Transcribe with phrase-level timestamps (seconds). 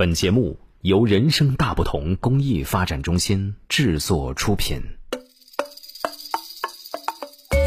[0.00, 4.80] 本节目由人生大不同公益发展中心制作出品。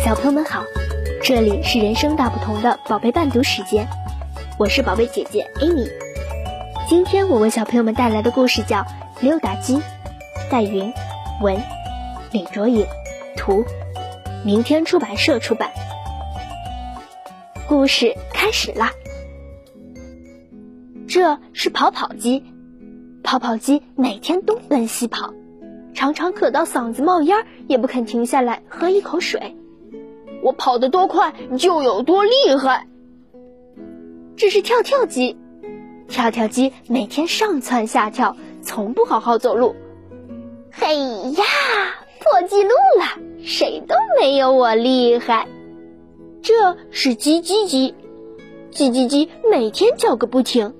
[0.03, 0.63] 小朋友们好，
[1.21, 3.87] 这里是人生大不同的宝贝伴读时间，
[4.57, 5.87] 我是宝贝姐姐 Amy。
[6.89, 8.77] 今天我为小朋友们带来的故事叫
[9.21, 9.75] 《溜达鸡》，
[10.49, 10.91] 戴云
[11.39, 11.61] 文，
[12.31, 12.83] 李卓颖
[13.37, 13.63] 图，
[14.43, 15.71] 明天出版社出版。
[17.67, 18.91] 故事开始啦！
[21.13, 22.43] 这是跑跑机，
[23.21, 25.31] 跑跑机每天东奔西跑，
[25.93, 29.55] 常常渴到嗓子冒烟也不肯停下来喝一口水。
[30.41, 32.87] 我跑得多快就有多厉害。
[34.35, 35.37] 这是跳跳鸡，
[36.07, 39.75] 跳跳鸡每天上蹿下跳，从不好好走路。
[40.71, 41.43] 嘿呀，
[42.21, 45.47] 破纪录了，谁都没有我厉害。
[46.41, 47.93] 这是叽叽叽，
[48.71, 50.73] 叽叽叽每天叫个不停。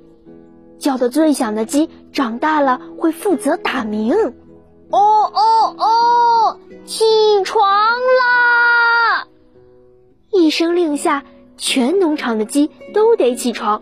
[0.83, 4.13] 叫得最响的鸡长大了会负责打鸣。
[4.89, 4.99] 哦
[5.33, 7.05] 哦哦，起
[7.45, 9.29] 床啦！
[10.29, 11.23] 一声令下，
[11.55, 13.81] 全农场的鸡都得起床。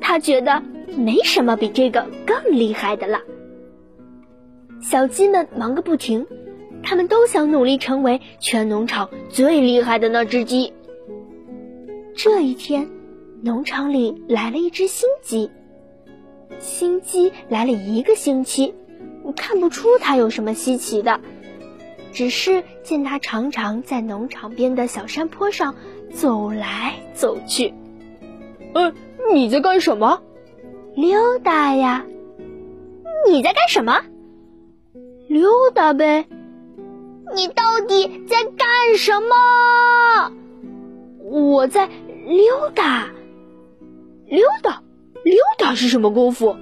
[0.00, 0.62] 他觉得
[0.96, 3.20] 没什么比这个更厉害的了。
[4.80, 6.26] 小鸡们忙个不停，
[6.82, 10.72] 他们都想努力成为全农场最厉害的那只鸡。
[12.14, 12.88] 这一天，
[13.42, 15.50] 农场里来了一只新鸡。
[16.58, 18.74] 新鸡来了一个星期，
[19.36, 21.20] 看不出它有什么稀奇的，
[22.12, 25.74] 只是见它常常在农场边的小山坡上
[26.12, 27.74] 走来走去。
[28.74, 28.92] 呃，
[29.32, 30.22] 你在干什么？
[30.94, 32.06] 溜达呀。
[33.28, 34.02] 你在干什么？
[35.28, 36.26] 溜达呗。
[37.34, 40.32] 你到底在干什么？
[41.24, 41.88] 我在
[42.26, 43.10] 溜达，
[44.26, 44.82] 溜达。
[45.26, 46.54] 溜达是什么功夫？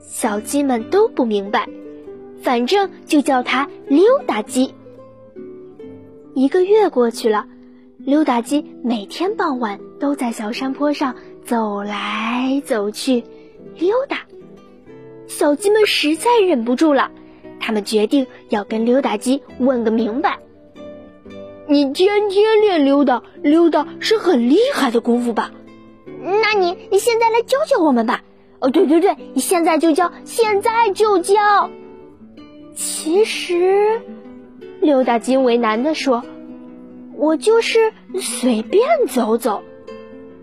[0.00, 1.68] 小鸡们都不明白，
[2.42, 4.74] 反正就叫它溜达鸡。
[6.34, 7.46] 一个月过去了，
[7.98, 11.14] 溜达鸡每天傍晚都在小山坡上
[11.44, 13.22] 走来走去，
[13.76, 14.22] 溜达。
[15.28, 17.12] 小鸡们实在忍不住了，
[17.60, 20.40] 他们决定要跟溜达鸡问个明白。
[21.68, 25.52] 你天天练溜达，溜达是很厉害的功夫吧？
[26.22, 28.22] 那你你现在来教教我们吧。
[28.60, 31.70] 哦，对对对，你现在就教，现在就教。
[32.74, 34.00] 其实，
[34.80, 36.24] 溜达鸡为难的说
[37.16, 39.62] ：“我就是随便走走。”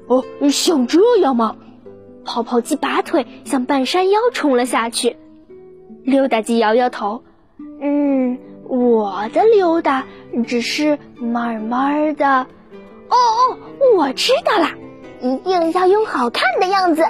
[0.08, 1.58] 哦，像这样吗？
[2.24, 5.18] 跑跑鸡拔腿向半山腰冲了下去。
[6.04, 7.24] 溜达鸡摇摇头
[7.82, 8.38] ：“嗯，
[8.68, 10.06] 我的溜达
[10.48, 12.48] 只是慢慢的。”
[13.10, 13.58] 哦哦，
[13.98, 14.70] 我知道了。
[15.22, 17.04] 一定要用好看的样子。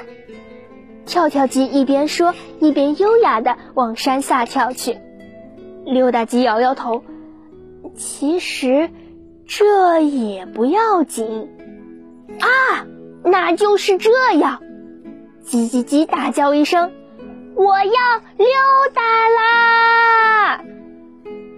[1.05, 4.97] 跳跳鸡一边说，一边优雅的往山下跳去。
[5.85, 7.03] 溜达鸡摇摇头，
[7.95, 8.89] 其实
[9.45, 11.49] 这也不要紧。
[12.39, 12.87] 啊，
[13.23, 14.61] 那就是这样！
[15.45, 16.91] 叽叽叽大叫一声
[17.53, 17.83] ：“我要
[18.37, 18.47] 溜
[18.95, 20.63] 达啦！”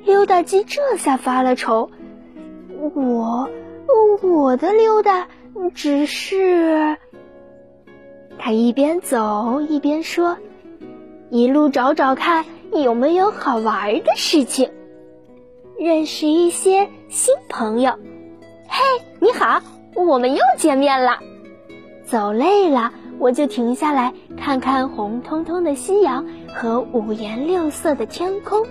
[0.04, 1.90] 溜达鸡这下发了愁
[2.96, 3.50] ：“我，
[4.22, 5.28] 我的溜达。”
[5.74, 6.98] 只是，
[8.38, 10.38] 他一边走一边说
[11.30, 14.72] ：“一路找找看有没有好玩的事情，
[15.78, 17.94] 认识一些新朋友。”
[18.70, 18.84] 嘿，
[19.20, 19.62] 你好，
[19.96, 21.20] 我们又见面了。
[22.06, 28.66] 走累了，我就停下来看看红彤彤的夕阳和五颜六色的天空。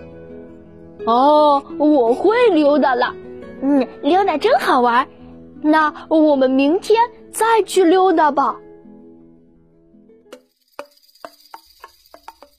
[1.07, 3.15] 哦，我会溜达了。
[3.61, 5.07] 嗯，溜达真好玩。
[5.63, 7.01] 那我们明天
[7.33, 8.57] 再去溜达吧。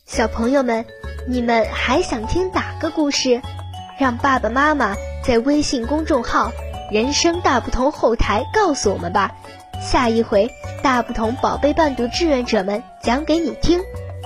[0.06, 0.86] 小朋友们，
[1.28, 3.42] 你们还想听哪个故事？
[4.00, 6.52] 让爸爸妈妈在微信公众号
[6.92, 9.36] “人生大不同”后台告诉我们吧。
[9.82, 10.50] 下一回
[10.82, 13.80] 大不同宝贝伴读志愿者们讲给你听。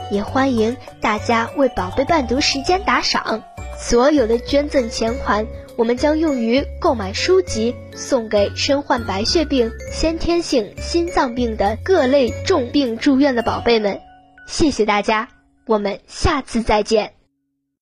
[0.09, 3.44] 也欢迎大家为宝贝伴读时间打赏，
[3.78, 5.47] 所有的捐赠钱款。
[5.78, 14.00] 我们将用于购买书籍，送给身患白血病、先天性心脏病的各类重病住院的宝贝们。
[14.47, 15.29] 谢谢大家，
[15.66, 17.21] 我们下次再见。